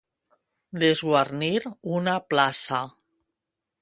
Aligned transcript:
Desguarnir 0.83 1.61
una 2.01 2.17
plaça. 2.35 2.81